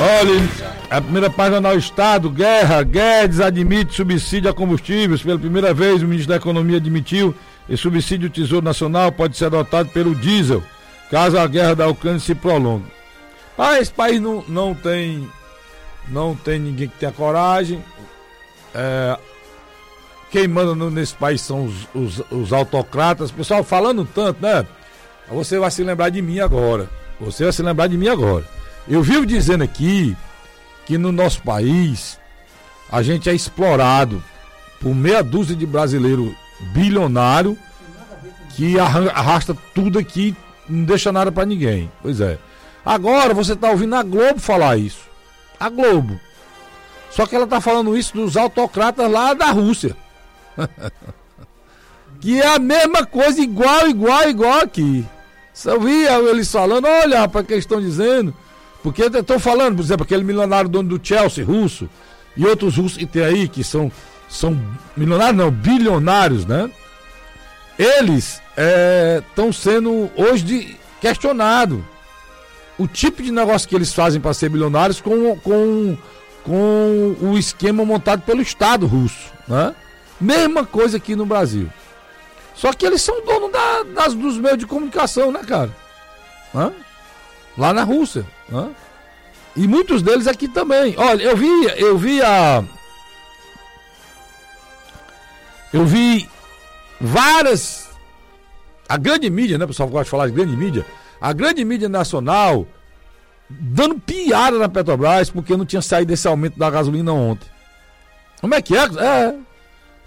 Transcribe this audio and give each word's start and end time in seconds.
Olha, 0.00 0.68
a 0.90 1.00
primeira 1.00 1.30
página 1.30 1.60
do 1.60 1.78
Estado, 1.78 2.30
guerra, 2.30 2.82
Guedes 2.82 3.40
admite 3.40 3.94
subsídio 3.94 4.50
a 4.50 4.54
combustíveis. 4.54 5.22
Pela 5.22 5.38
primeira 5.38 5.72
vez, 5.74 6.02
o 6.02 6.06
ministro 6.06 6.30
da 6.30 6.36
Economia 6.36 6.76
admitiu 6.76 7.34
que 7.66 7.76
subsídio 7.76 8.28
do 8.28 8.32
Tesouro 8.32 8.64
Nacional 8.64 9.10
pode 9.12 9.36
ser 9.36 9.46
adotado 9.46 9.88
pelo 9.90 10.14
diesel, 10.14 10.62
caso 11.10 11.38
a 11.38 11.46
guerra 11.46 11.74
da 11.74 11.88
Ucrânia 11.88 12.20
se 12.20 12.34
prolongue. 12.34 12.86
Mas 13.56 13.82
esse 13.82 13.92
país 13.92 14.20
não, 14.20 14.44
não 14.48 14.74
tem 14.74 15.28
não 16.08 16.34
tem 16.34 16.58
ninguém 16.58 16.88
que 16.88 16.98
tenha 16.98 17.12
coragem. 17.12 17.82
É, 18.74 19.18
quem 20.30 20.46
manda 20.46 20.74
nesse 20.90 21.14
país 21.14 21.40
são 21.40 21.64
os, 21.66 21.88
os, 21.94 22.22
os 22.30 22.52
autocratas. 22.52 23.30
Pessoal, 23.30 23.64
falando 23.64 24.04
tanto, 24.06 24.40
né? 24.40 24.66
Você 25.28 25.58
vai 25.58 25.70
se 25.70 25.82
lembrar 25.82 26.08
de 26.08 26.22
mim 26.22 26.40
agora. 26.40 26.88
Você 27.20 27.44
vai 27.44 27.52
se 27.52 27.62
lembrar 27.62 27.88
de 27.88 27.98
mim 27.98 28.08
agora. 28.08 28.44
Eu 28.88 29.02
vivo 29.02 29.26
dizendo 29.26 29.62
aqui 29.62 30.16
que 30.86 30.96
no 30.96 31.12
nosso 31.12 31.42
país 31.42 32.18
a 32.90 33.02
gente 33.02 33.28
é 33.28 33.34
explorado 33.34 34.22
por 34.80 34.94
meia 34.94 35.22
dúzia 35.22 35.54
de 35.54 35.66
brasileiro 35.66 36.34
bilionário 36.72 37.58
que 38.56 38.78
arrasta 38.78 39.56
tudo 39.74 39.98
aqui 39.98 40.34
não 40.68 40.84
deixa 40.84 41.10
nada 41.10 41.32
para 41.32 41.46
ninguém. 41.46 41.90
Pois 42.02 42.20
é. 42.20 42.38
Agora 42.84 43.32
você 43.32 43.56
tá 43.56 43.70
ouvindo 43.70 43.94
a 43.94 44.02
Globo 44.02 44.38
falar 44.38 44.76
isso. 44.76 45.00
A 45.58 45.68
Globo. 45.68 46.20
Só 47.10 47.26
que 47.26 47.34
ela 47.34 47.46
tá 47.46 47.60
falando 47.60 47.96
isso 47.96 48.14
dos 48.14 48.36
autocratas 48.36 49.10
lá 49.10 49.32
da 49.34 49.50
Rússia. 49.50 49.96
que 52.20 52.40
é 52.40 52.46
a 52.46 52.58
mesma 52.58 53.06
coisa, 53.06 53.40
igual, 53.40 53.88
igual, 53.88 54.28
igual 54.28 54.60
aqui. 54.60 55.06
Só 55.54 55.78
via 55.78 56.18
eles 56.18 56.50
falando, 56.50 56.86
olha, 56.86 57.26
para 57.28 57.42
que 57.42 57.54
estão 57.54 57.80
dizendo. 57.80 58.34
Porque 58.82 59.02
estão 59.02 59.38
falando, 59.38 59.76
por 59.76 59.82
exemplo, 59.82 60.04
aquele 60.04 60.24
milionário 60.24 60.70
dono 60.70 60.96
do 60.96 61.06
Chelsea, 61.06 61.44
russo, 61.44 61.88
e 62.36 62.46
outros 62.46 62.76
russos 62.76 62.96
que 62.96 63.06
tem 63.06 63.24
aí, 63.24 63.48
que 63.48 63.64
são, 63.64 63.90
são 64.28 64.60
milionários, 64.96 65.36
não, 65.36 65.50
bilionários, 65.50 66.46
né? 66.46 66.70
Eles 67.78 68.40
estão 69.20 69.48
é, 69.48 69.52
sendo 69.52 70.10
hoje 70.16 70.76
questionados 71.00 71.80
o 72.78 72.86
tipo 72.86 73.22
de 73.22 73.32
negócio 73.32 73.68
que 73.68 73.74
eles 73.74 73.92
fazem 73.92 74.20
para 74.20 74.32
ser 74.32 74.48
bilionários 74.48 75.00
com, 75.00 75.36
com, 75.40 75.96
com 76.44 77.16
o 77.20 77.36
esquema 77.36 77.84
montado 77.84 78.22
pelo 78.22 78.40
Estado 78.40 78.86
russo, 78.86 79.32
né? 79.46 79.74
Mesma 80.20 80.64
coisa 80.64 80.96
aqui 80.96 81.16
no 81.16 81.26
Brasil. 81.26 81.68
Só 82.54 82.72
que 82.72 82.86
eles 82.86 83.02
são 83.02 83.24
donos 83.24 83.52
da, 83.52 83.82
das, 83.82 84.14
dos 84.14 84.36
meios 84.36 84.58
de 84.58 84.66
comunicação, 84.66 85.30
né, 85.30 85.40
cara? 85.46 85.70
Hã? 86.54 86.72
Lá 87.58 87.74
na 87.74 87.82
Rússia. 87.82 88.24
Hã? 88.52 88.70
E 89.56 89.66
muitos 89.66 90.00
deles 90.00 90.28
aqui 90.28 90.46
também. 90.46 90.94
Olha, 90.96 91.22
eu 91.22 91.36
vi, 91.36 91.50
eu 91.76 91.98
vi 91.98 92.22
a. 92.22 92.64
Eu 95.72 95.84
vi 95.84 96.30
várias. 97.00 97.88
A 98.88 98.96
grande 98.96 99.28
mídia, 99.28 99.58
né? 99.58 99.66
Pessoal 99.66 99.88
gosta 99.88 100.04
de 100.04 100.10
falar 100.10 100.26
de 100.28 100.32
grande 100.32 100.56
mídia. 100.56 100.86
A 101.20 101.32
grande 101.32 101.64
mídia 101.64 101.88
nacional 101.88 102.66
dando 103.50 103.98
piada 103.98 104.58
na 104.58 104.68
Petrobras 104.68 105.30
porque 105.30 105.56
não 105.56 105.66
tinha 105.66 105.82
saído 105.82 106.12
esse 106.12 106.28
aumento 106.28 106.58
da 106.58 106.70
gasolina 106.70 107.12
ontem. 107.12 107.48
Como 108.40 108.54
é 108.54 108.62
que 108.62 108.76
é? 108.76 108.84
É, 108.84 109.34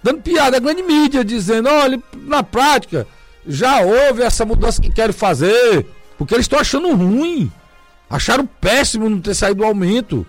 dando 0.01 0.21
piada, 0.21 0.57
a 0.57 0.59
grande 0.59 0.83
mídia, 0.83 1.23
dizendo, 1.23 1.67
olha, 1.67 2.01
na 2.15 2.43
prática, 2.43 3.05
já 3.45 3.81
houve 3.81 4.21
essa 4.21 4.45
mudança 4.45 4.81
que 4.81 4.91
querem 4.91 5.13
fazer, 5.13 5.85
porque 6.21 6.35
eles 6.35 6.43
estão 6.43 6.59
achando 6.59 6.93
ruim. 6.93 7.51
Acharam 8.07 8.45
péssimo 8.45 9.09
não 9.09 9.19
ter 9.19 9.33
saído 9.33 9.63
o 9.63 9.65
aumento. 9.65 10.23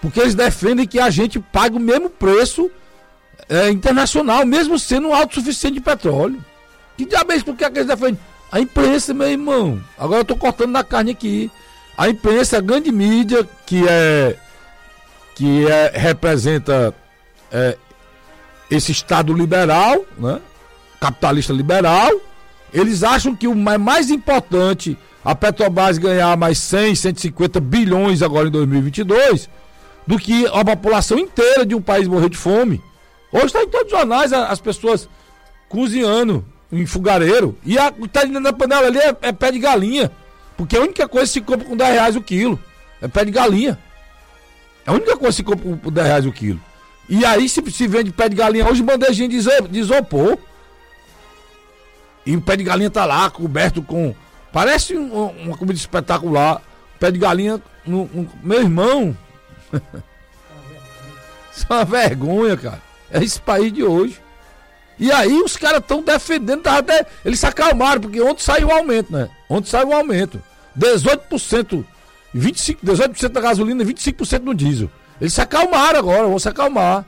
Porque 0.00 0.20
eles 0.20 0.36
defendem 0.36 0.86
que 0.86 1.00
a 1.00 1.10
gente 1.10 1.40
pague 1.40 1.74
o 1.74 1.80
mesmo 1.80 2.08
preço 2.08 2.70
é, 3.48 3.68
internacional, 3.68 4.46
mesmo 4.46 4.78
sendo 4.78 5.12
autossuficiente 5.12 5.74
de 5.74 5.80
petróleo. 5.80 6.40
Que 6.96 7.04
diabo 7.04 7.32
é? 7.32 7.40
Por 7.40 7.56
que, 7.56 7.64
é 7.64 7.70
que 7.70 7.78
eles 7.78 7.88
defendem? 7.88 8.20
A 8.52 8.60
imprensa, 8.60 9.12
meu 9.12 9.28
irmão. 9.28 9.82
Agora 9.98 10.20
eu 10.20 10.22
estou 10.22 10.36
cortando 10.36 10.70
na 10.70 10.84
carne 10.84 11.10
aqui. 11.10 11.50
A 11.98 12.08
imprensa, 12.08 12.58
a 12.58 12.60
grande 12.60 12.92
mídia, 12.92 13.44
que 13.66 13.84
é. 13.88 14.36
que 15.34 15.66
é, 15.66 15.90
representa 15.92 16.94
é, 17.50 17.76
esse 18.70 18.92
Estado 18.92 19.32
liberal, 19.32 20.04
né? 20.16 20.40
capitalista 21.00 21.52
liberal, 21.52 22.12
eles 22.72 23.02
acham 23.02 23.34
que 23.34 23.48
o 23.48 23.54
mais 23.54 24.10
importante 24.10 24.98
a 25.24 25.34
Petrobras 25.34 25.98
ganhar 25.98 26.36
mais 26.36 26.58
100, 26.58 26.94
150 26.94 27.60
bilhões 27.60 28.22
agora 28.22 28.48
em 28.48 28.50
2022 28.50 29.48
do 30.06 30.18
que 30.18 30.46
a 30.46 30.64
população 30.64 31.18
inteira 31.18 31.66
de 31.66 31.74
um 31.74 31.82
país 31.82 32.06
morrer 32.06 32.28
de 32.28 32.36
fome. 32.36 32.80
Hoje 33.32 33.46
está 33.46 33.62
em 33.62 33.68
todos 33.68 33.92
os 33.92 33.98
jornais 33.98 34.32
as 34.32 34.60
pessoas 34.60 35.08
cozinhando 35.68 36.44
em 36.70 36.86
fogareiro 36.86 37.56
e 37.64 37.76
a 37.78 37.92
tá 38.12 38.24
na 38.24 38.52
panela 38.52 38.86
ali 38.86 38.98
é, 38.98 39.16
é, 39.22 39.32
pé 39.32 39.50
de 39.50 39.58
galinha. 39.58 40.12
Porque 40.56 40.76
a 40.76 40.80
única 40.80 41.08
coisa 41.08 41.26
que 41.26 41.32
se 41.32 41.40
compra 41.40 41.66
com 41.66 41.76
10 41.76 41.92
reais 41.92 42.16
o 42.16 42.22
quilo 42.22 42.58
é 43.02 43.08
pé 43.08 43.24
de 43.24 43.30
galinha. 43.30 43.78
É 44.86 44.90
a 44.90 44.94
única 44.94 45.16
coisa 45.16 45.30
que 45.30 45.36
se 45.36 45.42
compra 45.42 45.76
com 45.76 45.90
10 45.90 46.06
reais 46.06 46.26
o 46.26 46.32
quilo. 46.32 46.60
E 47.08 47.24
aí 47.24 47.48
se, 47.48 47.62
se 47.70 47.86
vende 47.86 48.10
pé 48.10 48.28
de 48.28 48.36
galinha 48.36 48.68
hoje, 48.68 48.82
bandejinha 48.82 49.28
de 49.28 49.78
isopor. 49.78 50.38
E 52.26 52.36
o 52.36 52.42
pé 52.42 52.56
de 52.56 52.64
galinha 52.64 52.90
tá 52.90 53.04
lá, 53.04 53.30
coberto 53.30 53.80
com. 53.80 54.14
Parece 54.52 54.96
um, 54.96 55.28
uma 55.44 55.56
comida 55.56 55.78
espetacular. 55.78 56.60
Pé 56.98 57.10
de 57.10 57.18
galinha. 57.18 57.62
No, 57.86 58.10
no, 58.12 58.28
meu 58.42 58.60
irmão. 58.60 59.16
Isso 61.54 61.64
é 61.70 61.72
uma 61.72 61.84
vergonha, 61.84 62.56
cara. 62.56 62.82
É 63.10 63.22
esse 63.22 63.40
país 63.40 63.72
de 63.72 63.84
hoje. 63.84 64.20
E 64.98 65.12
aí 65.12 65.40
os 65.40 65.56
caras 65.56 65.80
estão 65.80 66.02
defendendo, 66.02 66.62
tá 66.62 66.78
até, 66.78 67.04
eles 67.24 67.38
se 67.38 67.46
acalmaram, 67.46 68.00
porque 68.00 68.20
ontem 68.20 68.42
saiu 68.42 68.68
o 68.68 68.72
aumento, 68.72 69.12
né? 69.12 69.28
Ontem 69.48 69.68
saiu 69.68 69.88
o 69.88 69.94
aumento. 69.94 70.42
18%, 70.78 71.84
25, 72.32 72.84
18% 72.84 73.28
da 73.28 73.40
gasolina 73.40 73.82
e 73.82 73.86
25% 73.86 74.42
no 74.42 74.54
diesel. 74.54 74.90
Eles 75.20 75.34
se 75.34 75.40
acalmaram 75.40 75.98
agora, 75.98 76.26
vão 76.26 76.38
se 76.38 76.48
acalmar. 76.48 77.04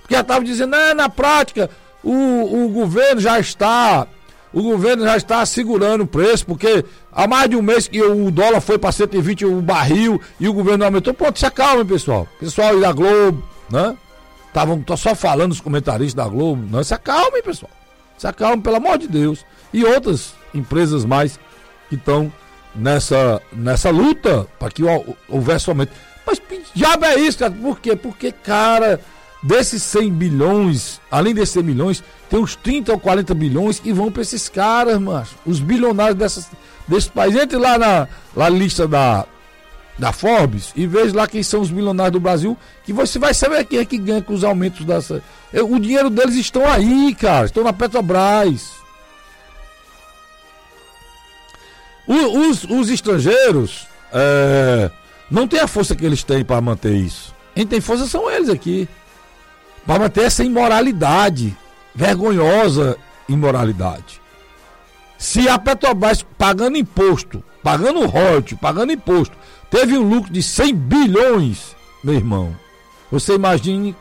Porque 0.00 0.14
já 0.14 0.20
estavam 0.20 0.44
dizendo, 0.44 0.74
é, 0.74 0.94
na 0.94 1.08
prática, 1.08 1.70
o, 2.02 2.64
o 2.64 2.68
governo 2.68 3.20
já 3.20 3.38
está. 3.38 4.06
O 4.52 4.62
governo 4.62 5.04
já 5.04 5.16
está 5.16 5.44
segurando 5.46 6.02
o 6.02 6.06
preço, 6.06 6.44
porque 6.44 6.84
há 7.10 7.26
mais 7.26 7.48
de 7.48 7.56
um 7.56 7.62
mês 7.62 7.88
que 7.88 8.02
o 8.02 8.30
dólar 8.30 8.60
foi 8.60 8.78
para 8.78 8.92
120 8.92 9.46
o 9.46 9.62
barril 9.62 10.20
e 10.38 10.48
o 10.48 10.52
governo 10.52 10.84
aumentou. 10.84 11.14
Pronto, 11.14 11.38
se 11.38 11.46
acalma, 11.46 11.84
pessoal. 11.84 12.28
Pessoal 12.38 12.78
da 12.78 12.92
Globo, 12.92 13.42
né? 13.70 13.96
Estavam 14.48 14.84
só 14.98 15.14
falando 15.14 15.52
os 15.52 15.60
comentaristas 15.60 16.14
da 16.14 16.28
Globo. 16.28 16.62
Não, 16.70 16.84
se 16.84 16.92
acalmem, 16.92 17.42
pessoal. 17.42 17.70
Se 18.18 18.26
acalmem, 18.26 18.60
pelo 18.60 18.76
amor 18.76 18.98
de 18.98 19.08
Deus. 19.08 19.44
E 19.72 19.84
outras 19.84 20.34
empresas 20.54 21.06
mais 21.06 21.40
que 21.88 21.94
estão 21.94 22.30
nessa, 22.74 23.40
nessa 23.52 23.88
luta 23.88 24.46
para 24.58 24.70
que 24.70 24.82
houvesse 25.28 25.70
aumento. 25.70 25.92
Mas 26.26 26.38
que 26.38 26.62
diabo 26.74 27.06
é 27.06 27.16
isso, 27.16 27.38
cara? 27.38 27.52
Por 27.52 27.80
quê? 27.80 27.96
Porque, 27.96 28.30
cara, 28.30 29.00
desses 29.42 29.82
100 29.82 30.10
bilhões, 30.10 31.00
além 31.10 31.34
desses 31.34 31.54
100 31.54 31.62
milhões, 31.62 32.04
tem 32.30 32.38
uns 32.38 32.54
30 32.56 32.92
ou 32.92 32.98
40 32.98 33.34
bilhões 33.34 33.78
que 33.78 33.92
vão 33.92 34.10
para 34.10 34.22
esses 34.22 34.48
caras, 34.48 35.00
macho. 35.00 35.34
Os 35.44 35.60
bilionários 35.60 36.16
dessas, 36.16 36.48
desse 36.86 37.10
país. 37.10 37.34
Entre 37.36 37.58
lá 37.58 37.78
na, 37.78 38.08
na 38.36 38.48
lista 38.48 38.86
da, 38.86 39.26
da 39.98 40.12
Forbes 40.12 40.72
e 40.76 40.86
veja 40.86 41.14
lá 41.14 41.26
quem 41.26 41.42
são 41.42 41.60
os 41.60 41.70
bilionários 41.70 42.12
do 42.12 42.20
Brasil, 42.20 42.56
que 42.84 42.92
você 42.92 43.18
vai 43.18 43.34
saber 43.34 43.64
quem 43.64 43.78
é 43.78 43.84
que 43.84 43.98
ganha 43.98 44.22
com 44.22 44.34
os 44.34 44.44
aumentos 44.44 44.84
dessa. 44.84 45.22
O 45.52 45.78
dinheiro 45.78 46.10
deles 46.10 46.36
estão 46.36 46.66
aí, 46.66 47.14
cara. 47.14 47.46
Estão 47.46 47.64
na 47.64 47.72
Petrobras. 47.72 48.70
Os, 52.06 52.64
os 52.64 52.90
estrangeiros. 52.90 53.86
É 54.12 54.90
não 55.32 55.48
tem 55.48 55.60
a 55.60 55.66
força 55.66 55.96
que 55.96 56.04
eles 56.04 56.22
têm 56.22 56.44
para 56.44 56.60
manter 56.60 56.94
isso. 56.94 57.34
Quem 57.54 57.66
tem 57.66 57.80
força 57.80 58.06
são 58.06 58.30
eles 58.30 58.50
aqui. 58.50 58.86
Para 59.86 59.98
manter 59.98 60.24
essa 60.24 60.44
imoralidade, 60.44 61.56
vergonhosa 61.94 62.96
imoralidade. 63.28 64.20
Se 65.18 65.48
a 65.48 65.58
Petrobras 65.58 66.24
pagando 66.36 66.76
imposto, 66.76 67.42
pagando 67.62 68.06
royalties, 68.06 68.58
pagando 68.58 68.92
imposto, 68.92 69.36
teve 69.70 69.96
um 69.96 70.08
lucro 70.08 70.32
de 70.32 70.42
100 70.42 70.74
bilhões, 70.74 71.76
meu 72.02 72.14
irmão, 72.14 72.56
você 73.10 73.34
imagine 73.34 73.94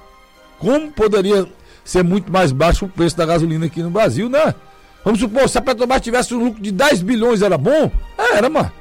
como 0.57 0.91
poderia 0.91 1.47
ser 1.83 2.03
muito 2.03 2.31
mais 2.31 2.51
baixo 2.51 2.85
o 2.85 2.89
preço 2.89 3.17
da 3.17 3.25
gasolina 3.25 3.65
aqui 3.65 3.81
no 3.81 3.89
Brasil, 3.89 4.29
né? 4.29 4.55
Vamos 5.03 5.19
supor, 5.19 5.49
se 5.49 5.57
a 5.57 5.61
Petrobras 5.61 6.01
tivesse 6.01 6.33
um 6.33 6.45
lucro 6.45 6.61
de 6.61 6.71
10 6.71 7.01
bilhões, 7.01 7.41
era 7.41 7.57
bom? 7.57 7.91
Era, 8.17 8.49
mano. 8.49 8.71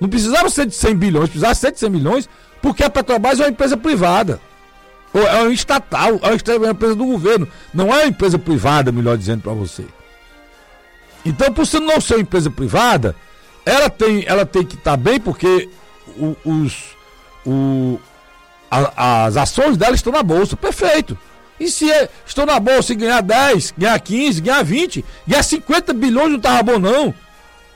Não 0.00 0.08
precisava 0.08 0.48
ser 0.48 0.66
de 0.66 0.74
100 0.74 0.96
bilhões, 0.96 1.28
precisava 1.28 1.54
ser 1.54 1.72
de 1.72 1.78
100 1.78 1.90
milhões, 1.90 2.28
porque 2.60 2.84
a 2.84 2.90
Petrobras 2.90 3.40
é 3.40 3.44
uma 3.44 3.50
empresa 3.50 3.76
privada. 3.76 4.40
Ou 5.12 5.26
é 5.26 5.42
uma 5.42 5.52
estatal, 5.52 6.20
é 6.22 6.56
uma 6.56 6.70
empresa 6.70 6.94
do 6.94 7.04
governo. 7.04 7.48
Não 7.74 7.88
é 7.88 8.02
uma 8.02 8.06
empresa 8.06 8.38
privada, 8.38 8.92
melhor 8.92 9.16
dizendo 9.16 9.42
para 9.42 9.52
você. 9.52 9.84
Então, 11.24 11.52
por 11.52 11.66
ser 11.66 11.80
não 11.80 12.00
ser 12.00 12.14
uma 12.14 12.22
empresa 12.22 12.50
privada, 12.50 13.14
ela 13.66 13.90
tem, 13.90 14.24
ela 14.26 14.46
tem 14.46 14.64
que 14.64 14.76
estar 14.76 14.92
tá 14.92 14.96
bem, 14.96 15.20
porque 15.20 15.68
o, 16.16 16.36
os, 16.44 16.96
o, 17.44 18.00
a, 18.70 19.24
as 19.24 19.36
ações 19.36 19.76
dela 19.76 19.94
estão 19.94 20.12
na 20.12 20.22
bolsa. 20.22 20.56
Perfeito. 20.56 21.18
E 21.58 21.70
se 21.70 21.90
é, 21.90 22.08
estão 22.24 22.46
na 22.46 22.58
bolsa 22.58 22.92
e 22.92 22.96
ganhar 22.96 23.20
10, 23.20 23.74
ganhar 23.76 23.98
15, 24.00 24.40
ganhar 24.40 24.64
20, 24.64 25.04
ganhar 25.26 25.42
50 25.42 25.92
bilhões 25.92 26.30
não 26.30 26.36
estava 26.36 26.62
bom, 26.62 26.78
não. 26.78 27.14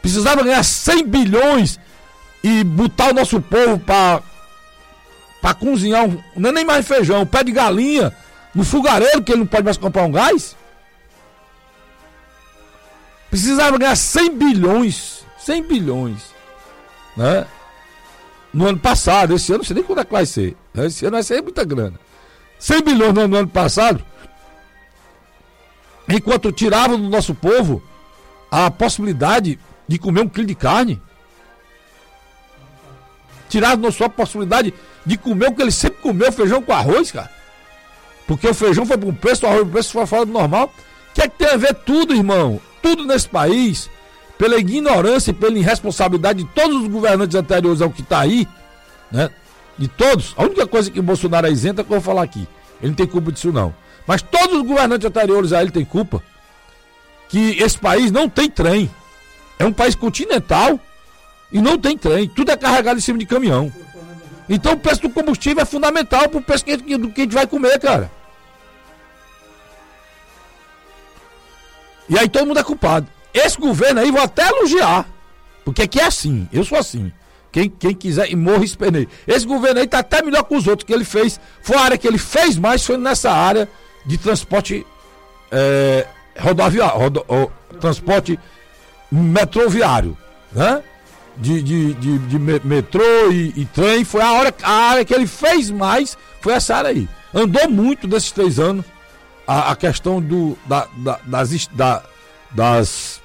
Precisava 0.00 0.42
ganhar 0.42 0.62
100 0.62 1.06
bilhões 1.06 1.78
e 2.42 2.64
botar 2.64 3.10
o 3.10 3.14
nosso 3.14 3.40
povo 3.40 3.78
para 3.78 4.22
para 5.44 5.52
cozinhar 5.52 6.06
um, 6.06 6.18
não 6.34 6.48
é 6.48 6.52
nem 6.54 6.64
mais 6.64 6.88
feijão, 6.88 7.20
um 7.20 7.26
pé 7.26 7.44
de 7.44 7.52
galinha 7.52 8.16
no 8.54 8.64
fogareiro 8.64 9.22
que 9.22 9.30
ele 9.30 9.40
não 9.40 9.46
pode 9.46 9.62
mais 9.62 9.76
comprar 9.76 10.04
um 10.04 10.10
gás. 10.10 10.56
Precisava 13.28 13.76
ganhar 13.76 13.94
100 13.94 14.38
bilhões, 14.38 15.22
100 15.36 15.62
bilhões, 15.64 16.22
né? 17.14 17.46
No 18.54 18.68
ano 18.68 18.78
passado, 18.78 19.34
esse 19.34 19.52
ano 19.52 19.58
não 19.58 19.64
sei 19.66 19.74
nem 19.74 19.84
quando 19.84 20.00
é 20.00 20.04
que 20.06 20.12
vai 20.12 20.24
ser. 20.24 20.56
Né? 20.72 20.86
Esse 20.86 21.04
ano 21.04 21.12
vai 21.12 21.22
ser 21.22 21.42
muita 21.42 21.62
grana. 21.62 22.00
100 22.58 22.82
bilhões 22.82 23.12
no 23.12 23.36
ano 23.36 23.48
passado, 23.48 24.02
enquanto 26.08 26.52
tiravam 26.52 26.98
do 26.98 27.10
nosso 27.10 27.34
povo 27.34 27.82
a 28.50 28.70
possibilidade 28.70 29.58
de 29.86 29.98
comer 29.98 30.22
um 30.22 30.28
quilo 30.28 30.46
de 30.46 30.54
carne. 30.54 31.02
Tiraram 33.54 33.92
sua 33.92 34.08
possibilidade 34.08 34.74
de 35.06 35.16
comer 35.16 35.46
o 35.46 35.54
que 35.54 35.62
ele 35.62 35.70
sempre 35.70 36.02
comeu, 36.02 36.32
feijão 36.32 36.60
com 36.60 36.72
arroz, 36.72 37.12
cara. 37.12 37.30
Porque 38.26 38.48
o 38.48 38.52
feijão 38.52 38.84
foi 38.84 38.98
para 38.98 39.08
um 39.08 39.14
preço, 39.14 39.46
o 39.46 39.48
arroz 39.48 39.60
para 39.60 39.68
um 39.68 39.72
preço 39.72 39.92
foi 39.92 40.06
fora 40.06 40.26
do 40.26 40.32
normal. 40.32 40.74
O 41.10 41.14
que 41.14 41.22
é 41.22 41.28
que 41.28 41.38
tem 41.38 41.46
a 41.46 41.56
ver 41.56 41.72
tudo, 41.72 42.12
irmão? 42.12 42.60
Tudo 42.82 43.06
nesse 43.06 43.28
país, 43.28 43.88
pela 44.36 44.56
ignorância 44.56 45.30
e 45.30 45.34
pela 45.34 45.56
irresponsabilidade 45.56 46.42
de 46.42 46.50
todos 46.50 46.82
os 46.82 46.88
governantes 46.88 47.36
anteriores 47.36 47.80
ao 47.80 47.90
que 47.90 48.00
está 48.00 48.18
aí, 48.18 48.48
né? 49.12 49.30
De 49.78 49.86
todos. 49.86 50.34
A 50.36 50.42
única 50.42 50.66
coisa 50.66 50.90
que 50.90 50.98
o 50.98 51.04
Bolsonaro 51.04 51.46
é 51.46 51.52
isento 51.52 51.80
é 51.80 51.84
que 51.84 51.92
eu 51.92 52.00
vou 52.00 52.04
falar 52.04 52.24
aqui. 52.24 52.48
Ele 52.80 52.88
não 52.88 52.94
tem 52.96 53.06
culpa 53.06 53.30
disso, 53.30 53.52
não. 53.52 53.72
Mas 54.04 54.20
todos 54.20 54.56
os 54.56 54.66
governantes 54.66 55.06
anteriores 55.06 55.52
a 55.52 55.62
ele 55.62 55.70
têm 55.70 55.84
culpa. 55.84 56.20
Que 57.28 57.56
esse 57.62 57.78
país 57.78 58.10
não 58.10 58.28
tem 58.28 58.50
trem. 58.50 58.90
É 59.60 59.64
um 59.64 59.72
país 59.72 59.94
continental 59.94 60.80
e 61.52 61.60
não 61.60 61.78
tem 61.78 61.96
trem. 61.96 62.28
Tudo 62.28 62.50
é 62.50 62.56
carregado 62.56 62.98
em 62.98 63.02
cima 63.02 63.18
de 63.18 63.26
caminhão. 63.26 63.72
Então 64.48 64.72
o 64.72 64.78
preço 64.78 65.02
do 65.02 65.10
combustível 65.10 65.62
é 65.62 65.64
fundamental 65.64 66.28
para 66.28 66.38
o 66.38 66.42
preço 66.42 66.64
que, 66.64 66.76
do 66.76 67.10
que 67.10 67.22
a 67.22 67.24
gente 67.24 67.34
vai 67.34 67.46
comer, 67.46 67.78
cara. 67.78 68.10
E 72.08 72.18
aí 72.18 72.28
todo 72.28 72.46
mundo 72.46 72.60
é 72.60 72.64
culpado. 72.64 73.06
Esse 73.32 73.58
governo 73.58 74.00
aí 74.00 74.10
vou 74.10 74.20
até 74.20 74.46
elogiar. 74.48 75.06
Porque 75.64 75.82
aqui 75.82 75.98
é 75.98 76.04
assim, 76.04 76.46
eu 76.52 76.62
sou 76.64 76.78
assim. 76.78 77.10
Quem, 77.50 77.70
quem 77.70 77.94
quiser 77.94 78.30
e 78.30 78.36
morra 78.36 78.64
espernei. 78.64 79.08
Esse 79.26 79.46
governo 79.46 79.80
aí 79.80 79.86
tá 79.86 80.00
até 80.00 80.20
melhor 80.22 80.42
que 80.42 80.54
os 80.54 80.66
outros 80.66 80.84
que 80.84 80.92
ele 80.92 81.04
fez. 81.04 81.40
Foi 81.62 81.76
a 81.76 81.80
área 81.80 81.98
que 81.98 82.06
ele 82.06 82.18
fez 82.18 82.58
mais, 82.58 82.84
foi 82.84 82.96
nessa 82.96 83.30
área 83.30 83.68
de 84.04 84.18
transporte 84.18 84.84
é, 85.50 86.06
rodoviário, 86.38 86.98
rodo, 86.98 87.24
transporte 87.80 88.38
metroviário, 89.10 90.18
né? 90.52 90.82
De, 91.36 91.60
de, 91.62 91.94
de, 91.94 92.18
de 92.18 92.38
metrô 92.38 93.02
e, 93.32 93.52
e, 93.56 93.64
trem, 93.66 94.04
foi 94.04 94.22
a, 94.22 94.32
hora, 94.34 94.54
a 94.62 94.70
área 94.70 95.04
que 95.04 95.12
ele 95.12 95.26
fez 95.26 95.68
mais, 95.68 96.16
foi 96.40 96.52
essa 96.52 96.76
área 96.76 96.90
aí. 96.90 97.08
Andou 97.34 97.68
muito 97.68 98.06
nesses 98.06 98.30
três 98.30 98.60
anos 98.60 98.84
a, 99.46 99.72
a 99.72 99.76
questão 99.76 100.20
do, 100.20 100.56
da, 100.64 100.86
da, 100.96 101.18
das, 101.24 101.66
da, 101.72 102.02
das, 102.52 103.20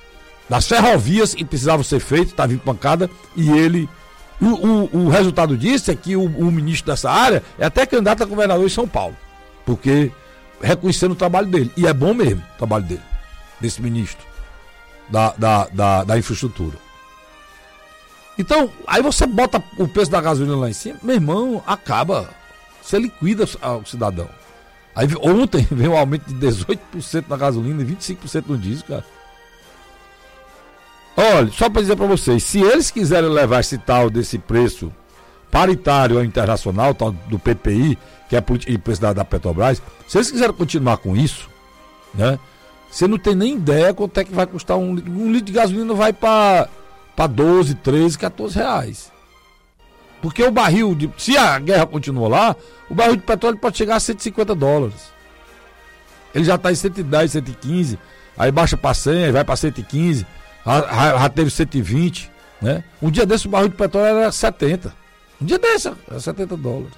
das 0.50 0.68
ferrovias 0.68 1.36
que 1.36 1.46
precisavam 1.46 1.84
ser 1.84 2.00
feitas, 2.00 2.30
estava 2.30 2.52
em 2.52 2.58
pancada, 2.58 3.10
e 3.36 3.50
ele. 3.52 3.88
O, 4.42 4.46
o, 4.46 5.06
o, 5.06 5.10
resultado 5.10 5.58
disso 5.58 5.92
é 5.92 5.96
que 5.96 6.16
o, 6.16 6.24
o 6.24 6.50
ministro 6.50 6.92
dessa 6.92 7.12
área 7.12 7.44
é 7.60 7.66
até 7.66 7.86
candidato 7.86 8.24
a 8.24 8.26
governador 8.26 8.66
em 8.66 8.70
São 8.70 8.88
Paulo. 8.88 9.16
Porque 9.66 10.12
reconhecendo 10.62 11.12
o 11.12 11.16
trabalho 11.16 11.48
dele. 11.48 11.72
E 11.76 11.86
é 11.86 11.94
bom 11.94 12.14
mesmo 12.14 12.42
o 12.56 12.58
trabalho 12.58 12.86
dele, 12.86 13.02
desse 13.60 13.82
ministro 13.82 14.26
da, 15.10 15.34
da, 15.38 15.68
da, 15.72 16.04
da 16.04 16.18
infraestrutura. 16.18 16.78
Então, 18.40 18.72
aí 18.88 19.02
você 19.02 19.28
bota 19.28 19.62
o 19.78 19.86
preço 19.86 20.10
da 20.10 20.22
gasolina 20.22 20.56
lá 20.56 20.70
em 20.70 20.74
cima, 20.74 20.98
meu 21.04 21.16
irmão, 21.16 21.62
acaba. 21.68 22.30
Você 22.82 22.98
liquida 22.98 23.44
o 23.44 23.86
cidadão. 23.86 24.30
Aí 24.96 25.08
ontem 25.22 25.68
veio 25.70 25.92
um 25.92 25.98
aumento 25.98 26.34
de 26.34 26.48
18% 26.48 27.26
na 27.28 27.36
gasolina 27.36 27.82
e 27.82 27.86
25% 27.86 28.46
no 28.48 28.58
diesel, 28.58 28.86
cara. 28.88 29.06
Olha, 31.18 31.52
só 31.52 31.70
para 31.70 31.82
dizer 31.82 31.98
para 31.98 32.08
vocês, 32.08 32.42
se 32.42 32.62
eles 32.62 32.90
quiserem 32.90 33.30
levar 33.30 33.60
esse 33.60 33.78
tal 33.78 34.10
desse 34.10 34.40
preço 34.40 34.90
paritário 35.52 36.18
ao 36.18 36.24
internacional, 36.24 36.94
tal 36.94 37.12
do 37.12 37.38
PPI, 37.38 37.98
que 38.30 38.38
é 38.38 38.42
de 38.42 38.78
preço 38.78 39.02
da, 39.02 39.26
Petrobras, 39.26 39.82
se 40.08 40.18
eles 40.18 40.32
quiserem 40.32 40.56
continuar 40.56 40.96
com 40.98 41.14
isso, 41.14 41.50
né? 42.14 42.40
Você 42.90 43.06
não 43.06 43.18
tem 43.18 43.36
nem 43.36 43.56
ideia 43.56 43.94
quanto 43.94 44.18
é 44.18 44.24
que 44.24 44.34
vai 44.34 44.48
custar 44.48 44.78
um, 44.78 44.92
um 44.92 45.30
litro 45.30 45.48
de 45.48 45.52
gasolina 45.52 45.94
vai 45.94 46.14
para 46.14 46.70
12, 47.28 47.76
13, 47.76 48.18
14 48.18 48.56
reais. 48.58 49.12
Porque 50.22 50.44
o 50.44 50.52
barril, 50.52 50.94
de, 50.94 51.10
se 51.18 51.38
a 51.38 51.58
guerra 51.60 51.86
continua 51.86 52.28
lá, 52.28 52.56
o 52.90 52.96
barril 52.96 53.16
de 53.16 53.24
petróleo 53.24 53.58
pode 53.58 53.78
chegar 53.78 53.96
a 53.96 54.00
150 54.00 54.54
dólares. 54.54 55.12
Ele 56.34 56.44
já 56.44 56.56
está 56.56 56.72
em 56.72 56.76
110, 56.76 57.32
115, 57.32 58.00
aí 58.38 58.52
baixa 58.52 58.78
para 58.78 58.94
100, 58.94 59.26
aí 59.26 59.32
vai 59.32 59.44
para 59.44 59.56
115, 59.56 60.26
já, 60.66 61.20
já 61.20 61.30
teve 61.30 61.50
120, 61.50 62.32
né? 62.62 62.84
Um 63.02 63.10
dia 63.10 63.26
desse 63.26 63.48
o 63.48 63.50
barril 63.50 63.70
de 63.70 63.76
petróleo 63.76 64.18
era 64.18 64.32
70. 64.32 64.94
Um 65.42 65.46
dia 65.46 65.58
desse 65.58 65.88
era 65.88 66.20
70 66.20 66.58
dólares. 66.58 66.94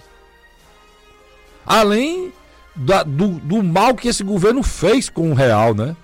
Além 1.65 2.33
da, 2.75 3.03
do, 3.03 3.27
do 3.27 3.63
mal 3.63 3.93
que 3.95 4.07
esse 4.07 4.23
governo 4.23 4.63
fez 4.63 5.09
com 5.09 5.31
o 5.31 5.33
real, 5.33 5.73
né? 5.73 5.95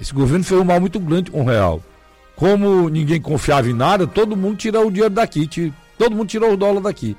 Esse 0.00 0.12
governo 0.12 0.44
fez 0.44 0.60
um 0.60 0.64
mal 0.64 0.80
muito 0.80 0.98
grande 0.98 1.30
com 1.30 1.42
o 1.42 1.44
real. 1.44 1.82
Como 2.38 2.88
ninguém 2.88 3.20
confiava 3.20 3.68
em 3.68 3.72
nada, 3.72 4.06
todo 4.06 4.36
mundo 4.36 4.56
tirou 4.56 4.86
o 4.86 4.90
dinheiro 4.90 5.12
daqui, 5.12 5.72
todo 5.98 6.14
mundo 6.14 6.28
tirou 6.28 6.52
o 6.52 6.56
dólar 6.56 6.80
daqui. 6.80 7.16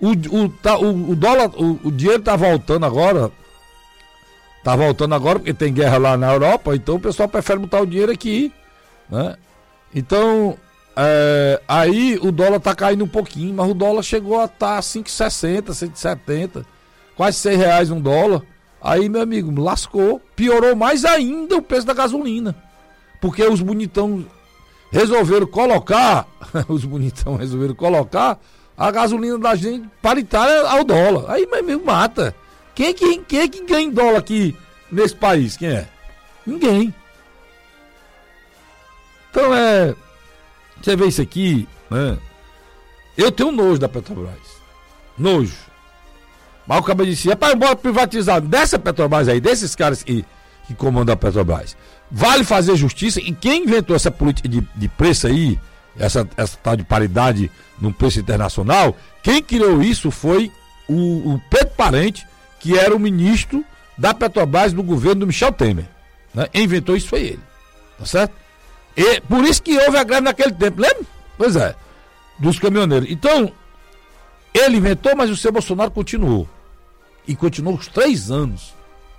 O, 0.00 0.10
o, 0.10 0.48
tá, 0.48 0.78
o, 0.78 1.10
o 1.10 1.16
dólar, 1.16 1.50
o, 1.56 1.80
o 1.84 1.90
dinheiro 1.90 2.22
tá 2.22 2.36
voltando 2.36 2.86
agora. 2.86 3.32
Tá 4.62 4.76
voltando 4.76 5.14
agora 5.14 5.38
porque 5.38 5.52
tem 5.52 5.72
guerra 5.72 5.98
lá 5.98 6.16
na 6.16 6.32
Europa, 6.32 6.76
então 6.76 6.96
o 6.96 7.00
pessoal 7.00 7.28
prefere 7.28 7.58
botar 7.58 7.80
o 7.80 7.86
dinheiro 7.86 8.12
aqui, 8.12 8.52
né? 9.08 9.36
Então, 9.92 10.56
é, 10.94 11.60
aí 11.66 12.18
o 12.22 12.30
dólar 12.30 12.60
tá 12.60 12.74
caindo 12.74 13.04
um 13.04 13.08
pouquinho, 13.08 13.54
mas 13.54 13.68
o 13.68 13.74
dólar 13.74 14.02
chegou 14.02 14.38
a 14.38 14.44
estar 14.44 14.76
tá 14.76 14.80
5,60, 14.80 15.72
170 15.72 16.64
quase 17.20 17.36
6 17.36 17.58
reais 17.58 17.90
um 17.90 18.00
dólar. 18.00 18.40
Aí, 18.80 19.06
meu 19.10 19.20
amigo, 19.20 19.60
lascou. 19.60 20.22
Piorou 20.34 20.74
mais 20.74 21.04
ainda 21.04 21.58
o 21.58 21.60
preço 21.60 21.86
da 21.86 21.92
gasolina. 21.92 22.56
Porque 23.20 23.42
os 23.44 23.60
bonitão 23.60 24.24
resolveram 24.90 25.46
colocar, 25.46 26.26
os 26.68 26.84
bonitão 26.84 27.36
resolveram 27.36 27.74
colocar 27.74 28.38
a 28.76 28.90
gasolina 28.90 29.38
da 29.38 29.54
gente 29.54 29.88
paritária 30.00 30.68
ao 30.68 30.84
dólar. 30.84 31.30
Aí, 31.30 31.46
meu 31.46 31.60
amigo, 31.60 31.84
mata. 31.84 32.34
Quem 32.74 32.88
é 32.88 32.94
que, 32.94 33.18
quem 33.18 33.40
é 33.40 33.48
que 33.48 33.64
ganha 33.64 33.90
dólar 33.90 34.18
aqui 34.18 34.56
nesse 34.90 35.14
país? 35.14 35.56
Quem 35.56 35.68
é? 35.68 35.88
Ninguém. 36.46 36.94
Então 39.30 39.54
é. 39.54 39.94
Você 40.80 40.96
vê 40.96 41.06
isso 41.06 41.20
aqui, 41.20 41.68
né? 41.90 42.18
Eu 43.16 43.30
tenho 43.30 43.52
nojo 43.52 43.78
da 43.78 43.88
Petrobras. 43.88 44.60
Nojo. 45.18 45.54
Mas 46.66 46.78
o 46.78 46.82
cara 46.82 47.04
disse, 47.04 47.28
rapaz, 47.28 47.54
bora 47.54 47.76
privatizar 47.76 48.40
dessa 48.40 48.78
Petrobras 48.78 49.28
aí, 49.28 49.40
desses 49.40 49.74
caras 49.74 50.02
que, 50.02 50.24
que 50.66 50.74
comandam 50.74 51.12
a 51.12 51.16
Petrobras. 51.16 51.76
Vale 52.10 52.44
fazer 52.44 52.74
justiça 52.76 53.20
e 53.20 53.32
quem 53.32 53.64
inventou 53.64 53.94
essa 53.94 54.10
política 54.10 54.48
de, 54.48 54.66
de 54.74 54.88
preço 54.88 55.26
aí, 55.26 55.58
essa, 55.96 56.28
essa 56.36 56.58
tal 56.62 56.76
de 56.76 56.82
paridade 56.82 57.50
no 57.80 57.92
preço 57.92 58.18
internacional, 58.18 58.96
quem 59.22 59.42
criou 59.42 59.80
isso 59.80 60.10
foi 60.10 60.50
o, 60.88 61.34
o 61.34 61.42
Pedro 61.48 61.74
Parente, 61.76 62.26
que 62.58 62.76
era 62.76 62.94
o 62.94 62.98
ministro 62.98 63.64
da 63.96 64.12
Petrobras 64.12 64.72
do 64.72 64.82
governo 64.82 65.20
do 65.20 65.26
Michel 65.26 65.52
Temer. 65.52 65.86
Né? 66.34 66.48
Quem 66.52 66.64
inventou 66.64 66.96
isso 66.96 67.08
foi 67.08 67.20
ele. 67.20 67.40
Tá 67.98 68.06
certo? 68.06 68.34
E 68.96 69.20
por 69.20 69.44
isso 69.44 69.62
que 69.62 69.78
houve 69.78 69.96
a 69.96 70.04
greve 70.04 70.22
naquele 70.22 70.52
tempo, 70.52 70.80
lembra? 70.80 71.04
Pois 71.38 71.54
é, 71.54 71.74
dos 72.38 72.58
caminhoneiros. 72.58 73.08
Então, 73.10 73.52
ele 74.52 74.78
inventou, 74.78 75.14
mas 75.16 75.30
o 75.30 75.36
seu 75.36 75.52
Bolsonaro 75.52 75.90
continuou 75.90 76.48
e 77.26 77.36
continuou 77.36 77.76
os 77.76 77.86
três 77.86 78.30
anos. 78.30 78.74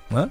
Né? 0.10 0.30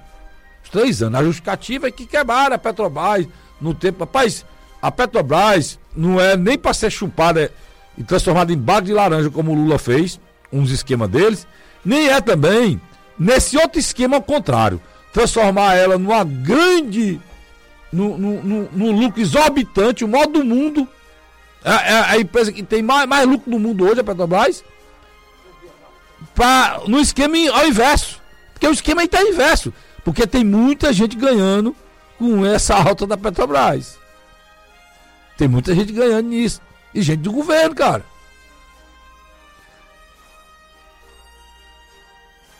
Três 0.70 1.02
anos. 1.02 1.20
A 1.20 1.24
justificativa 1.24 1.88
é 1.88 1.90
que 1.90 2.06
quebraram 2.06 2.54
a 2.54 2.58
Petrobras 2.58 3.26
no 3.60 3.74
tempo. 3.74 4.00
Rapaz, 4.00 4.44
a 4.80 4.90
Petrobras 4.90 5.78
não 5.94 6.20
é 6.20 6.36
nem 6.36 6.58
para 6.58 6.72
ser 6.72 6.90
chupada 6.90 7.52
e 7.98 8.04
transformada 8.04 8.52
em 8.52 8.58
bago 8.58 8.86
de 8.86 8.92
laranja, 8.92 9.30
como 9.30 9.52
o 9.52 9.54
Lula 9.54 9.78
fez, 9.78 10.20
uns 10.52 10.70
esquemas 10.70 11.08
deles, 11.08 11.46
nem 11.84 12.08
é 12.08 12.20
também 12.20 12.80
nesse 13.18 13.56
outro 13.56 13.78
esquema 13.78 14.16
ao 14.16 14.22
contrário. 14.22 14.80
Transformar 15.12 15.74
ela 15.74 15.98
numa 15.98 16.24
grande. 16.24 17.20
no 17.92 18.92
lucro 18.92 19.20
exorbitante, 19.20 20.04
o 20.04 20.08
maior 20.08 20.26
do 20.26 20.44
mundo. 20.44 20.88
É, 21.62 21.70
é 21.70 22.00
a 22.12 22.18
empresa 22.18 22.50
que 22.50 22.62
tem 22.62 22.80
mais, 22.80 23.06
mais 23.06 23.28
lucro 23.28 23.50
no 23.50 23.58
mundo 23.58 23.84
hoje, 23.84 24.00
a 24.00 24.04
Petrobras 24.04 24.64
pra, 26.34 26.80
no 26.86 26.98
esquema 26.98 27.36
ao 27.52 27.66
inverso. 27.66 28.20
Porque 28.52 28.66
o 28.66 28.72
esquema 28.72 29.02
aí 29.02 29.08
tá 29.08 29.22
inverso. 29.22 29.72
Porque 30.10 30.26
tem 30.26 30.42
muita 30.42 30.92
gente 30.92 31.14
ganhando 31.14 31.72
com 32.18 32.44
essa 32.44 32.74
alta 32.74 33.06
da 33.06 33.16
Petrobras. 33.16 33.96
Tem 35.38 35.46
muita 35.46 35.72
gente 35.72 35.92
ganhando 35.92 36.26
nisso. 36.26 36.60
E 36.92 37.00
gente 37.00 37.20
do 37.20 37.30
governo, 37.30 37.76
cara. 37.76 38.04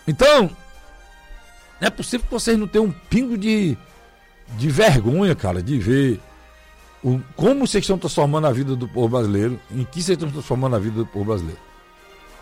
Então, 0.06 0.42
não 1.80 1.88
é 1.88 1.90
possível 1.90 2.24
que 2.24 2.32
vocês 2.32 2.56
não 2.56 2.68
tenham 2.68 2.84
um 2.84 2.92
pingo 2.92 3.36
de, 3.36 3.76
de 4.50 4.68
vergonha, 4.68 5.34
cara, 5.34 5.60
de 5.60 5.76
ver 5.76 6.20
o, 7.02 7.20
como 7.34 7.66
vocês 7.66 7.82
estão 7.82 7.98
transformando 7.98 8.46
a 8.46 8.52
vida 8.52 8.76
do 8.76 8.86
povo 8.86 9.08
brasileiro, 9.08 9.58
em 9.72 9.82
que 9.82 10.00
vocês 10.00 10.16
estão 10.16 10.30
transformando 10.30 10.76
a 10.76 10.78
vida 10.78 10.98
do 10.98 11.06
povo 11.06 11.24
brasileiro. 11.24 11.60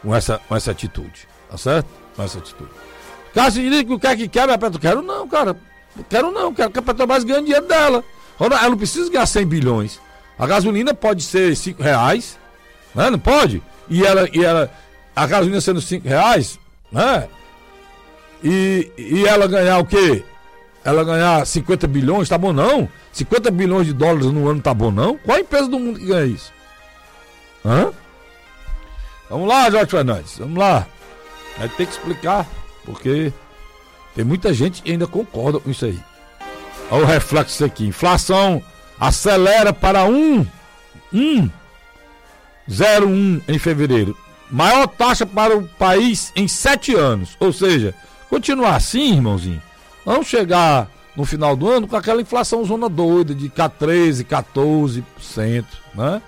Com 0.03 0.15
essa, 0.15 0.37
com 0.37 0.55
essa 0.55 0.71
atitude. 0.71 1.27
Tá 1.49 1.57
certo? 1.57 1.89
Com 2.15 2.23
essa 2.23 2.37
atitude. 2.37 2.71
Cássio 3.35 3.69
diz 3.69 3.83
que 3.83 3.93
o 3.93 3.99
que 3.99 4.07
é 4.07 4.17
que 4.17 4.29
quer, 4.29 4.49
a 4.49 4.59
Petro 4.59 4.79
quero 4.79 5.03
não, 5.03 5.29
cara. 5.29 5.57
Quero 6.09 6.31
não, 6.31 6.55
quero 6.55 6.71
que 6.71 6.79
a 6.79 6.83
Petrobras 6.83 7.25
ganhe 7.25 7.43
dinheiro 7.43 7.67
dela. 7.67 8.05
Ela 8.39 8.71
não 8.71 8.77
precisa 8.77 9.11
ganhar 9.11 9.27
100 9.27 9.47
bilhões. 9.47 10.01
A 10.39 10.47
gasolina 10.47 10.95
pode 10.95 11.23
ser 11.23 11.57
5 11.57 11.83
reais, 11.83 12.39
né? 12.95 13.11
Não 13.11 13.19
pode? 13.19 13.61
E 13.89 14.05
ela, 14.05 14.29
e 14.33 14.45
ela, 14.45 14.71
a 15.15 15.27
gasolina 15.27 15.61
sendo 15.61 15.81
5 15.81 16.07
reais, 16.07 16.59
né? 16.93 17.29
E, 18.43 18.93
e 18.97 19.27
ela 19.27 19.49
ganhar 19.49 19.79
o 19.79 19.85
quê? 19.85 20.25
Ela 20.85 21.03
ganhar 21.03 21.45
50 21.45 21.89
bilhões, 21.89 22.29
tá 22.29 22.39
bom 22.39 22.53
não? 22.53 22.89
50 23.13 23.51
bilhões 23.51 23.87
de 23.87 23.93
dólares 23.93 24.27
no 24.27 24.49
ano 24.49 24.61
tá 24.61 24.73
bom 24.73 24.93
não? 24.93 25.19
Qual 25.19 25.37
a 25.37 25.41
empresa 25.41 25.67
do 25.69 25.79
mundo 25.79 25.99
que 25.99 26.07
ganha 26.07 26.27
isso? 26.27 26.53
Hã? 27.65 27.91
Vamos 29.29 29.49
lá, 29.49 29.69
Jorge 29.69 29.91
Fernandes, 29.91 30.39
vamos 30.39 30.57
lá. 30.57 30.87
Vai 31.59 31.69
ter 31.69 31.87
que 31.87 31.93
explicar, 31.93 32.47
porque 32.89 33.33
tem 34.15 34.25
muita 34.25 34.53
gente 34.55 34.83
que 34.83 34.91
ainda 34.91 35.07
concorda 35.07 35.61
com 35.61 35.71
isso 35.71 35.85
aí. 35.85 35.99
Olha 36.91 37.05
o 37.05 37.07
reflexo 37.07 37.65
aqui. 37.65 37.87
Inflação 37.87 38.63
acelera 38.99 39.73
para 39.73 40.05
1, 40.05 40.47
1, 41.13 41.51
0,1 42.71 43.43
em 43.47 43.59
fevereiro. 43.59 44.17
Maior 44.51 44.87
taxa 44.87 45.27
para 45.27 45.55
o 45.55 45.69
país 45.69 46.33
em 46.35 46.49
sete 46.49 46.95
anos. 46.95 47.37
Ou 47.39 47.53
seja, 47.53 47.95
continuar 48.31 48.77
assim, 48.77 49.13
irmãozinho, 49.13 49.63
vamos 50.05 50.27
chegar 50.27 50.89
no 51.15 51.27
final 51.27 51.55
do 51.55 51.69
ano 51.69 51.87
com 51.87 51.97
aquela 51.97 52.23
inflação 52.23 52.65
zona 52.65 52.89
doida 52.89 53.35
de 53.35 53.51
13, 53.51 54.25
14%, 54.25 55.65
né? 55.95 56.23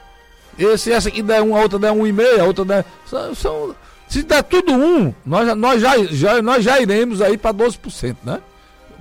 E 0.59 0.77
se 0.77 0.93
essa 0.93 1.09
aqui 1.09 1.23
der 1.23 1.41
um, 1.41 1.57
a 1.57 1.61
outra 1.63 1.79
der 1.79 1.93
um 1.93 2.07
e 2.07 2.13
meio, 2.13 2.43
a 2.43 2.45
outra 2.45 2.67
der. 2.67 2.85
São, 3.07 3.35
são, 3.35 3.75
se 4.11 4.25
der 4.25 4.43
tudo 4.43 4.73
um, 4.73 5.15
nós, 5.25 5.57
nós, 5.57 5.81
já, 5.81 5.97
já, 6.07 6.43
nós 6.43 6.65
já 6.65 6.81
iremos 6.81 7.23
aí 7.23 7.39
para 7.39 7.55
12%, 7.55 8.17
né? 8.25 8.41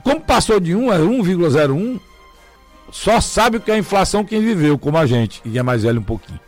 Como 0.03 0.21
passou 0.21 0.59
de 0.59 0.75
1 0.75 0.93
é 0.93 0.99
1,01, 0.99 1.99
só 2.91 3.19
sabe 3.19 3.57
o 3.57 3.59
que 3.59 3.71
é 3.71 3.77
inflação 3.77 4.23
quem 4.23 4.39
viveu, 4.39 4.77
como 4.77 4.99
a 4.99 5.07
gente, 5.07 5.41
e 5.43 5.57
é 5.57 5.63
mais 5.63 5.81
velho 5.81 5.99
um 5.99 6.03
pouquinho. 6.03 6.39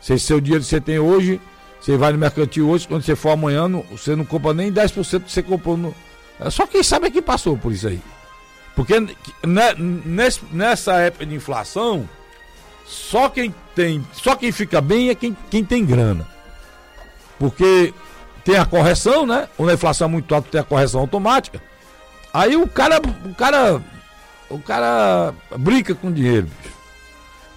Se 0.00 0.18
seu 0.18 0.40
dinheiro 0.40 0.64
que 0.64 0.70
você 0.70 0.80
tem 0.80 0.98
hoje, 0.98 1.38
você 1.78 1.98
vai 1.98 2.10
no 2.10 2.18
mercantil 2.18 2.70
hoje, 2.70 2.88
quando 2.88 3.02
você 3.02 3.14
for 3.14 3.32
amanhã, 3.32 3.68
você 3.90 4.16
não 4.16 4.24
compra 4.24 4.54
nem 4.54 4.72
10% 4.72 5.24
que 5.24 5.30
você 5.30 5.42
comprou 5.42 5.76
no. 5.76 5.94
É 6.40 6.48
só 6.48 6.66
quem 6.66 6.82
sabe 6.82 7.08
é 7.08 7.10
que 7.10 7.20
passou 7.20 7.58
por 7.58 7.70
isso 7.70 7.86
aí. 7.86 8.00
Porque 8.74 8.98
né, 8.98 9.74
nessa 10.50 10.94
época 11.00 11.26
de 11.26 11.34
inflação, 11.34 12.08
só 12.86 13.28
quem 13.28 13.54
tem, 13.74 14.02
só 14.14 14.34
quem 14.34 14.50
fica 14.50 14.80
bem 14.80 15.10
é 15.10 15.14
quem, 15.14 15.36
quem 15.50 15.62
tem 15.62 15.84
grana. 15.84 16.26
Porque 17.40 17.92
tem 18.44 18.56
a 18.56 18.64
correção, 18.64 19.26
né? 19.26 19.48
Quando 19.56 19.70
a 19.70 19.74
inflação 19.74 20.06
é 20.06 20.10
muito 20.10 20.32
alta, 20.32 20.48
tem 20.48 20.60
a 20.60 20.64
correção 20.64 21.00
automática. 21.00 21.60
Aí 22.32 22.56
o 22.56 22.68
cara, 22.68 23.00
o 23.24 23.34
cara 23.34 23.82
o 24.50 24.58
cara 24.58 25.32
brinca 25.56 25.94
com 25.94 26.12
dinheiro. 26.12 26.48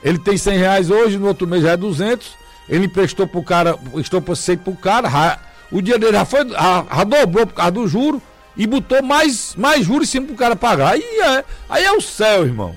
Ele 0.04 0.18
tem 0.18 0.38
100 0.38 0.58
reais 0.58 0.90
hoje, 0.90 1.18
no 1.18 1.28
outro 1.28 1.48
mês 1.48 1.64
já 1.64 1.72
é 1.72 1.78
200. 1.78 2.38
Ele 2.70 2.86
emprestou 2.86 3.28
pro 3.28 3.44
cara, 3.44 3.78
estou 3.96 4.22
por 4.22 4.38
100 4.38 4.58
pro 4.58 4.76
cara. 4.76 5.40
o 5.72 5.82
dinheiro 5.82 6.00
dele 6.00 6.14
já 6.14 6.26
foi, 6.26 6.48
já, 6.48 6.86
já 6.96 7.04
dobrou 7.04 7.48
por 7.48 7.54
causa 7.54 7.72
do 7.72 7.88
juro 7.88 8.22
e 8.56 8.68
botou 8.68 9.02
mais, 9.02 9.56
mais 9.56 9.86
juros 9.86 10.08
em 10.08 10.12
cima 10.12 10.28
pro 10.28 10.36
cara 10.36 10.56
pagar. 10.56 10.94
Aí 10.94 11.02
é, 11.02 11.44
aí 11.70 11.84
é 11.84 11.92
o 11.92 12.00
céu, 12.00 12.46
irmão. 12.46 12.76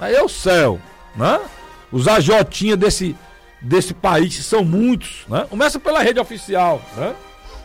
Aí 0.00 0.14
é 0.14 0.22
o 0.22 0.28
céu, 0.28 0.80
né? 1.14 1.38
Os 1.92 2.08
ajotinhas 2.08 2.78
desse, 2.78 3.16
desse 3.60 3.92
país 3.92 4.34
são 4.44 4.64
muitos, 4.64 5.24
né? 5.28 5.46
Começa 5.48 5.78
pela 5.78 6.02
rede 6.02 6.20
oficial, 6.20 6.80
né? 6.96 7.14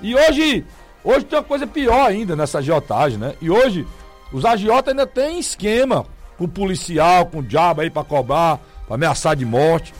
E 0.01 0.15
hoje, 0.15 0.65
hoje 1.03 1.25
tem 1.25 1.37
uma 1.37 1.45
coisa 1.45 1.67
pior 1.67 2.07
ainda 2.07 2.35
nessa 2.35 2.59
agiotagem, 2.59 3.17
né? 3.17 3.35
E 3.41 3.49
hoje 3.49 3.87
os 4.31 4.45
agiotas 4.45 4.91
ainda 4.91 5.05
tem 5.05 5.39
esquema 5.39 6.05
com 6.37 6.47
policial, 6.47 7.27
com 7.27 7.43
diabo 7.43 7.81
aí 7.81 7.89
para 7.89 8.03
cobrar, 8.03 8.59
pra 8.87 8.95
ameaçar 8.95 9.35
de 9.35 9.45
morte, 9.45 9.93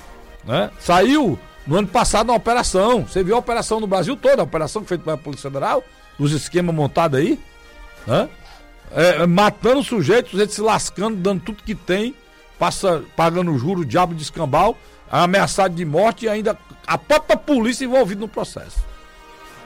né? 0.44 0.72
Saiu 0.80 1.38
no 1.66 1.78
ano 1.78 1.88
passado 1.88 2.30
uma 2.30 2.38
operação. 2.38 3.06
Você 3.06 3.24
viu 3.24 3.36
a 3.36 3.40
operação 3.40 3.80
no 3.80 3.88
Brasil 3.88 4.16
toda, 4.16 4.42
a 4.42 4.46
operação 4.46 4.84
feita 4.84 5.04
pela 5.04 5.18
Polícia 5.18 5.50
Federal, 5.50 5.84
dos 6.18 6.32
esquemas 6.32 6.76
montados 6.76 7.20
aí, 7.20 7.40
né? 8.08 8.30
É, 8.92 9.26
matando 9.26 9.84
sujeitos, 9.84 10.32
sujeitos 10.32 10.56
se 10.56 10.62
lascando, 10.62 11.18
dando 11.18 11.42
tudo 11.42 11.64
que 11.64 11.74
tem, 11.74 12.14
passa, 12.60 13.04
pagando 13.16 13.58
juros, 13.58 13.88
diabo 13.88 14.14
de 14.14 14.22
escambau, 14.22 14.78
ameaçado 15.22 15.76
de 15.76 15.86
morte 15.86 16.26
e 16.26 16.30
ainda 16.30 16.58
a 16.88 16.98
própria 16.98 17.38
polícia 17.38 17.86
envolvida 17.86 18.22
no 18.22 18.28
processo. 18.28 18.84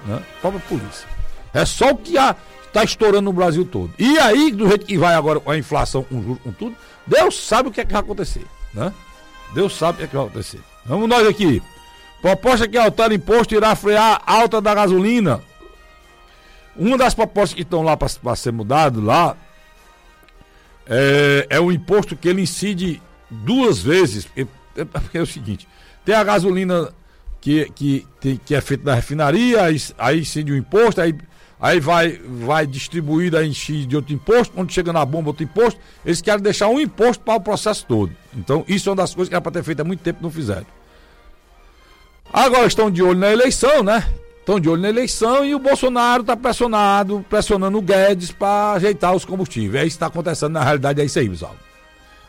Né? 0.05 0.15
A 0.15 0.41
própria 0.41 0.61
polícia. 0.67 1.07
É 1.53 1.65
só 1.65 1.91
o 1.91 1.97
que 1.97 2.17
Está 2.67 2.83
estourando 2.83 3.23
no 3.23 3.33
Brasil 3.33 3.65
todo. 3.65 3.91
E 3.97 4.19
aí, 4.19 4.51
do 4.51 4.67
jeito 4.67 4.85
que 4.85 4.97
vai 4.97 5.15
agora 5.15 5.41
a 5.47 5.57
inflação, 5.57 6.03
com 6.03 6.21
juros, 6.21 6.43
com 6.43 6.51
tudo, 6.51 6.75
Deus 7.07 7.41
sabe 7.47 7.69
o 7.69 7.71
que 7.71 7.81
é 7.81 7.85
que 7.85 7.93
vai 7.93 8.01
acontecer, 8.01 8.45
né? 8.73 8.93
Deus 9.53 9.75
sabe 9.75 9.93
o 9.93 9.97
que 9.97 10.03
é 10.03 10.07
que 10.07 10.15
vai 10.15 10.25
acontecer. 10.25 10.59
Vamos 10.85 11.07
nós 11.09 11.25
aqui. 11.25 11.63
Proposta 12.21 12.67
que 12.67 12.77
altera 12.77 13.13
imposto 13.13 13.55
irá 13.55 13.75
frear 13.75 14.21
a 14.23 14.33
alta 14.33 14.61
da 14.61 14.75
gasolina. 14.75 15.41
Uma 16.75 16.97
das 16.97 17.15
propostas 17.15 17.55
que 17.55 17.61
estão 17.61 17.81
lá 17.81 17.97
para 17.97 18.35
ser 18.35 18.51
mudado 18.51 19.01
lá 19.01 19.35
é, 20.85 21.47
é 21.49 21.59
o 21.59 21.71
imposto 21.71 22.15
que 22.15 22.27
ele 22.27 22.41
incide 22.41 23.01
duas 23.29 23.79
vezes. 23.79 24.27
É, 24.77 24.81
é, 24.81 25.19
é 25.19 25.21
o 25.21 25.25
seguinte: 25.25 25.67
tem 26.05 26.15
a 26.15 26.23
gasolina 26.23 26.93
que, 27.41 27.69
que, 27.75 28.07
tem, 28.19 28.37
que 28.37 28.55
é 28.55 28.61
feita 28.61 28.83
na 28.85 28.95
refinaria, 28.95 29.63
aí, 29.63 29.77
aí 29.97 30.21
incide 30.21 30.51
o 30.51 30.57
imposto, 30.57 31.01
aí 31.01 31.13
aí 31.59 31.79
vai, 31.79 32.19
vai 32.23 32.67
distribuir 32.67 33.35
aí 33.35 33.53
X 33.53 33.87
de 33.87 33.95
outro 33.95 34.13
imposto, 34.13 34.53
quando 34.53 34.71
chega 34.71 34.93
na 34.93 35.03
bomba 35.03 35.29
outro 35.29 35.43
imposto, 35.43 35.79
eles 36.05 36.21
querem 36.21 36.41
deixar 36.41 36.67
um 36.67 36.79
imposto 36.79 37.23
para 37.23 37.35
o 37.35 37.41
processo 37.41 37.85
todo. 37.85 38.11
Então, 38.35 38.63
isso 38.67 38.89
é 38.89 38.91
uma 38.91 38.97
das 38.97 39.13
coisas 39.13 39.29
que 39.29 39.35
era 39.35 39.41
para 39.41 39.51
ter 39.51 39.63
feito 39.63 39.81
há 39.81 39.83
muito 39.83 40.01
tempo 40.01 40.19
não 40.21 40.29
fizeram. 40.29 40.65
Agora 42.31 42.67
estão 42.67 42.91
de 42.91 43.01
olho 43.01 43.19
na 43.19 43.31
eleição, 43.31 43.83
né? 43.83 44.05
Estão 44.39 44.59
de 44.59 44.69
olho 44.69 44.81
na 44.81 44.89
eleição 44.89 45.43
e 45.43 45.55
o 45.55 45.59
Bolsonaro 45.59 46.21
está 46.21 46.35
pressionado, 46.35 47.25
pressionando 47.29 47.77
o 47.77 47.81
Guedes 47.81 48.31
para 48.31 48.73
ajeitar 48.73 49.15
os 49.15 49.25
combustíveis. 49.25 49.75
É 49.75 49.87
isso 49.87 49.97
que 49.97 50.03
está 50.03 50.07
acontecendo, 50.07 50.51
na 50.53 50.63
realidade 50.63 51.01
é 51.01 51.05
isso 51.05 51.19
aí, 51.19 51.29
pessoal. 51.29 51.55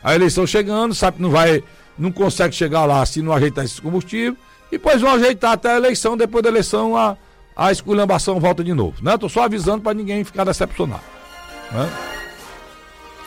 A 0.03 0.15
eleição 0.15 0.47
chegando, 0.47 0.95
sabe 0.95 1.17
que 1.17 1.21
não 1.21 1.29
vai, 1.29 1.63
não 1.99 2.11
consegue 2.11 2.55
chegar 2.55 2.85
lá 2.85 3.05
se 3.05 3.21
não 3.21 3.33
ajeitar 3.33 3.65
esses 3.65 3.79
combustíveis, 3.79 4.37
e 4.67 4.77
depois 4.77 5.01
vão 5.01 5.11
ajeitar 5.11 5.51
até 5.51 5.71
a 5.71 5.77
eleição, 5.77 6.15
depois 6.15 6.43
da 6.43 6.49
eleição 6.49 6.95
a 6.95 7.17
a 7.59 7.73
esculhambação 7.73 8.39
volta 8.39 8.63
de 8.63 8.73
novo. 8.73 9.03
Né? 9.03 9.17
Tô 9.17 9.27
só 9.27 9.43
avisando 9.43 9.81
para 9.81 9.93
ninguém 9.93 10.23
ficar 10.23 10.45
decepcionado. 10.45 11.03
Né? 11.69 11.89